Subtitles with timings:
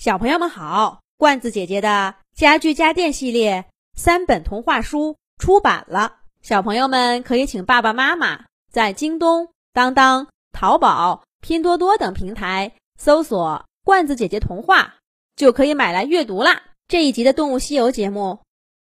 [0.00, 14.94] 小朋友们好，罐子姐姐的家具家电系列三本童话书出版了，小朋友们可以请爸爸妈妈在京东、当当、淘宝、拼多多等平台搜索“罐子姐姐童话”，
[15.36, 16.62] 就可以买来阅读啦。
[16.88, 18.38] 这一集的《动物西游》节目，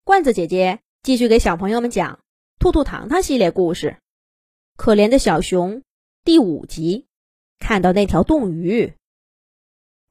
[0.02, 2.14] 罐子姐姐继续给小朋友们讲
[2.58, 3.90] 《兔兔糖糖》系列故事，
[4.76, 5.76] 《可怜的小熊》
[6.24, 7.06] 第五集，
[7.60, 8.92] 看到那条冻鱼。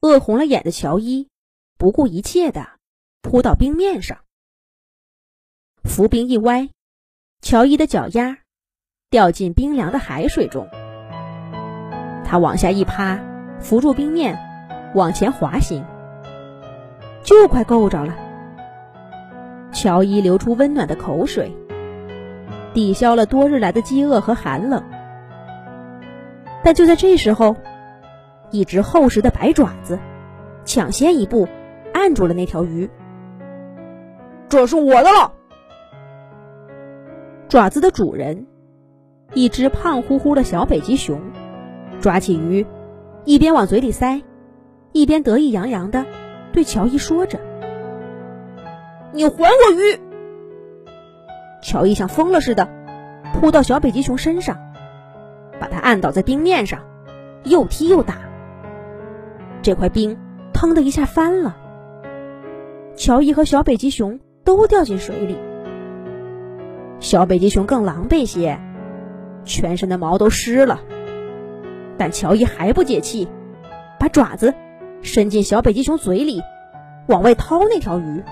[0.04, 1.30] 饿红了眼的乔伊
[1.78, 2.66] 不顾一切的
[3.22, 4.18] 扑到冰面上，
[5.82, 6.68] 浮冰一歪，
[7.40, 8.36] 乔伊的脚丫
[9.08, 10.68] 掉进冰凉的海水中。
[12.22, 13.18] 他往下一趴，
[13.60, 14.38] 扶住冰面，
[14.94, 15.82] 往前滑行，
[17.22, 18.14] 就快够着了。
[19.72, 21.50] 乔伊流出温暖的口水，
[22.74, 24.84] 抵消了多日来的饥饿和寒冷。
[26.62, 27.56] 但就在这时候。
[28.54, 29.98] 一只厚实的白爪子
[30.64, 31.48] 抢先一步
[31.92, 32.88] 按住了那条鱼。
[34.48, 35.32] 这是我的了。
[37.48, 38.46] 爪子的主人，
[39.32, 41.20] 一只胖乎乎的小北极熊，
[42.00, 42.64] 抓起鱼，
[43.24, 44.22] 一边往嘴里塞，
[44.92, 46.06] 一边得意洋洋的
[46.52, 47.40] 对乔伊说着
[49.10, 50.00] ：“你还我鱼！”
[51.60, 52.68] 乔伊像疯了似的
[53.32, 54.56] 扑到小北极熊身上，
[55.58, 56.80] 把它按倒在冰面上，
[57.42, 58.14] 又踢又打。
[59.64, 60.18] 这块冰
[60.52, 61.56] 腾的一下翻了，
[62.96, 65.38] 乔伊和小北极熊都掉进水里。
[67.00, 68.60] 小北极熊更狼狈些，
[69.46, 70.82] 全身的毛都湿了。
[71.96, 73.26] 但乔伊还不解气，
[73.98, 74.52] 把爪子
[75.00, 76.42] 伸进小北极熊嘴里，
[77.08, 78.22] 往外掏那条鱼。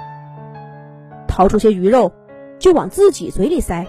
[1.27, 2.13] 掏出些鱼肉，
[2.59, 3.87] 就往自己嘴里塞。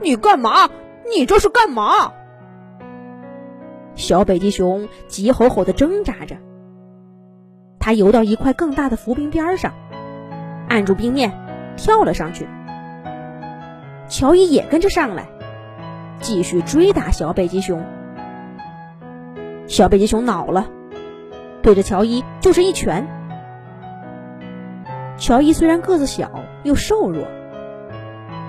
[0.00, 0.70] 你干嘛？
[1.12, 2.12] 你这是干嘛？
[3.94, 6.36] 小北极熊急吼吼地挣扎着，
[7.78, 9.72] 它游到一块更大的浮冰边上，
[10.68, 11.32] 按住冰面，
[11.76, 12.48] 跳了上去。
[14.08, 15.28] 乔伊也跟着上来，
[16.20, 17.84] 继续追打小北极熊。
[19.66, 20.68] 小北极熊恼了，
[21.62, 23.06] 对着乔伊就是一拳。
[25.16, 26.30] 乔伊虽然个子小
[26.64, 27.24] 又瘦弱，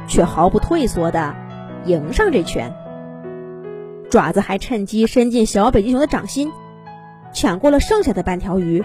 [0.08, 1.36] 却毫不退缩地
[1.86, 2.74] 迎上这拳。
[4.12, 6.52] 爪子还趁机伸进小北极熊的掌心，
[7.34, 8.84] 抢过了剩下的半条鱼。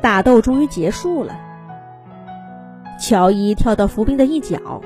[0.00, 1.38] 打斗终于结束了。
[2.98, 4.80] 乔伊跳到浮冰的一角，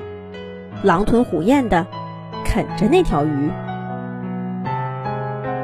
[0.83, 1.87] 狼吞虎咽的
[2.43, 3.49] 啃着那条鱼。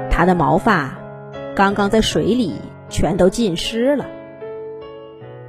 [0.10, 0.98] 他的毛发
[1.54, 2.56] 刚刚在水里
[2.88, 4.06] 全都浸湿了，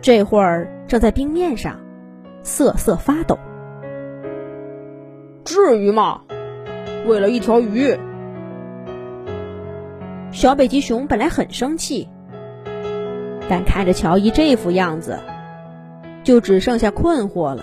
[0.01, 1.79] 这会儿正在冰面上
[2.43, 3.39] 瑟瑟发抖。
[5.45, 6.23] 至于吗？
[7.07, 7.99] 为了一条鱼，
[10.33, 12.09] 小北极熊本来很生气，
[13.49, 15.19] 但看着乔伊这副样子，
[16.23, 17.63] 就只剩下困惑了。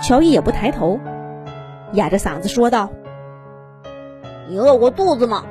[0.00, 1.00] 乔伊也不抬头，
[1.94, 2.92] 哑着嗓子说道
[4.48, 5.44] ：“你饿过肚子吗？”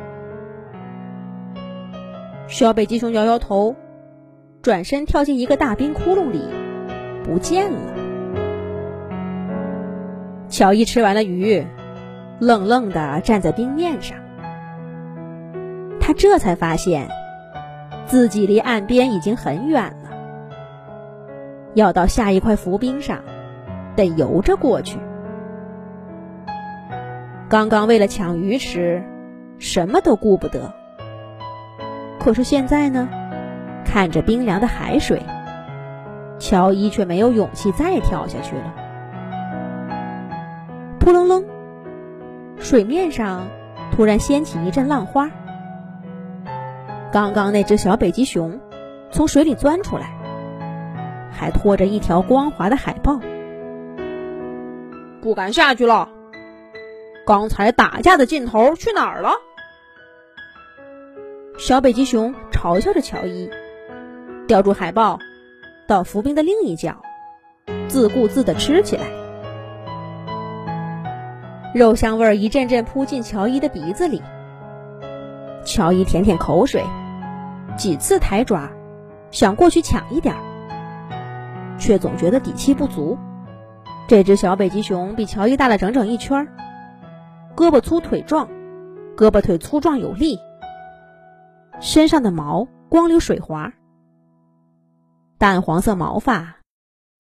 [2.47, 3.75] 小北极熊摇摇头，
[4.61, 6.39] 转身跳进一个大冰窟窿里，
[7.25, 8.04] 不见了。
[10.47, 11.65] 乔伊吃完了鱼，
[12.39, 14.17] 愣愣的站在冰面上。
[15.99, 17.09] 他这才发现，
[18.05, 20.09] 自己离岸边已经很远了。
[21.73, 23.19] 要到下一块浮冰上，
[23.95, 24.99] 得游着过去。
[27.49, 29.03] 刚刚为了抢鱼吃，
[29.57, 30.73] 什么都顾不得。
[32.19, 33.09] 可是现在呢，
[33.83, 35.21] 看着冰凉的海水，
[36.39, 38.84] 乔伊却没有勇气再跳下去了。
[41.05, 41.45] 扑棱棱，
[42.57, 43.47] 水面上
[43.91, 45.29] 突然掀起一阵浪花。
[47.11, 48.59] 刚刚那只小北极熊
[49.11, 50.09] 从水里钻出来，
[51.31, 53.19] 还拖着一条光滑的海豹。
[55.21, 56.09] 不敢下去了。
[57.23, 59.29] 刚才打架的劲头去哪儿了？
[61.59, 63.47] 小北极熊嘲笑着乔伊，
[64.47, 65.19] 叼住海豹，
[65.85, 66.99] 到浮冰的另一角，
[67.87, 69.03] 自顾自地吃起来。
[71.75, 74.21] 肉香味儿一阵阵扑进乔伊的鼻子里，
[75.65, 76.81] 乔伊舔舔口水，
[77.75, 78.71] 几次抬爪，
[79.29, 83.17] 想过去抢一点儿，却总觉得底气不足。
[84.07, 86.47] 这只小北极熊比乔伊大了整整一圈，
[87.57, 88.47] 胳膊粗腿壮，
[89.17, 90.39] 胳膊腿粗壮有力，
[91.81, 93.73] 身上的毛光溜水滑，
[95.37, 96.55] 淡黄色毛发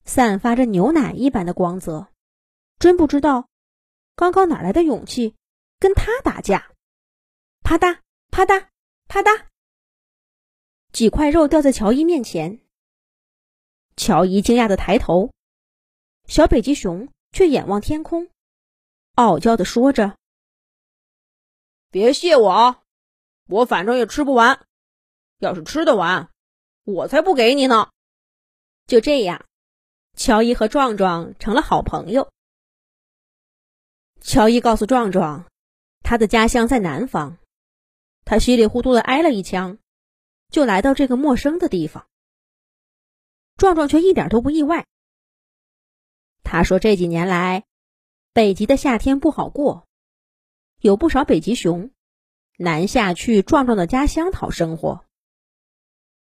[0.05, 2.07] 散发着牛奶一般的光泽，
[2.79, 3.47] 真不知道。
[4.15, 5.35] 刚刚哪来的勇气
[5.79, 6.71] 跟他打架？
[7.63, 7.99] 啪嗒
[8.31, 8.67] 啪嗒
[9.07, 9.45] 啪嗒，
[10.91, 12.61] 几块肉掉在乔伊面前。
[13.97, 15.31] 乔伊惊讶的抬头，
[16.27, 18.29] 小北极熊却眼望天空，
[19.15, 20.17] 傲娇的说着
[21.91, 22.83] ：“别谢我啊，
[23.47, 24.65] 我反正也吃不完。
[25.39, 26.29] 要是吃得完，
[26.83, 27.89] 我才不给你呢。”
[28.87, 29.45] 就这样，
[30.15, 32.31] 乔伊和壮壮成了好朋友。
[34.25, 35.45] 乔伊告诉壮壮，
[36.01, 37.37] 他的家乡在南方。
[38.23, 39.77] 他稀里糊涂的挨了一枪，
[40.49, 42.07] 就来到这个陌生的地方。
[43.55, 44.87] 壮壮却一点都不意外。
[46.43, 47.65] 他说：“这几年来，
[48.33, 49.87] 北极的夏天不好过，
[50.79, 51.91] 有不少北极熊
[52.57, 55.05] 南下去壮壮的家乡讨生活。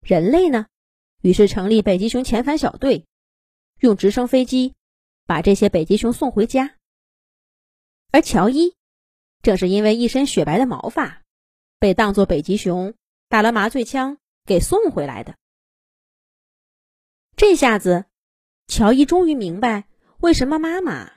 [0.03, 0.67] 人类呢，
[1.23, 3.07] 于是成立北极熊遣返小队，
[3.81, 4.75] 用直升飞机
[5.25, 6.75] 把这些北极熊送回家。
[8.11, 8.75] 而乔伊，
[9.43, 11.23] 正是因为一身雪白的毛发。”
[11.81, 12.95] 被当作北极熊
[13.29, 15.37] 打了麻醉枪给送回来的。
[17.37, 18.07] 这下子，
[18.67, 19.87] 乔伊终于明白
[20.19, 21.13] 为什么妈妈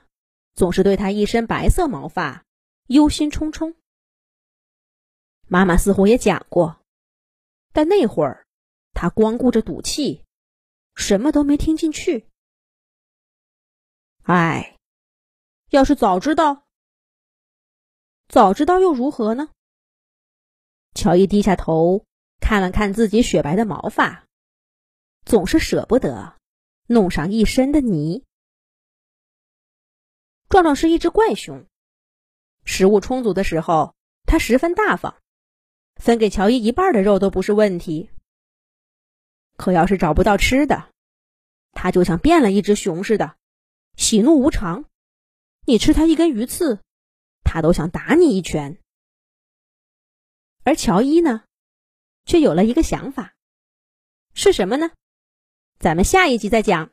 [0.54, 2.44] 总是对他一身白色毛发
[2.86, 3.74] 忧心忡忡。
[5.48, 6.80] 妈妈似乎也讲过，
[7.72, 8.46] 但那会儿
[8.92, 10.22] 他光顾着赌气，
[10.94, 12.28] 什么都没听进去。
[14.22, 14.78] 唉，
[15.70, 16.68] 要是早知道，
[18.32, 19.50] 早知道又如何呢？
[20.94, 22.06] 乔伊低下头
[22.40, 24.24] 看了看自己雪白的毛发，
[25.26, 26.40] 总是舍不得
[26.86, 28.24] 弄上一身的泥。
[30.48, 31.66] 壮壮是一只怪熊，
[32.64, 33.94] 食物充足的时候，
[34.24, 35.16] 他十分大方，
[35.96, 38.08] 分给乔伊一半的肉都不是问题。
[39.58, 40.88] 可要是找不到吃的，
[41.72, 43.36] 他就像变了一只熊似的，
[43.94, 44.86] 喜怒无常。
[45.66, 46.80] 你吃他一根鱼刺，
[47.52, 48.78] 他都想打你一拳。
[50.64, 51.44] 而乔伊呢，
[52.24, 53.34] 却有了一个想法，
[54.32, 54.90] 是什么呢？
[55.78, 56.90] 咱们下一集再讲。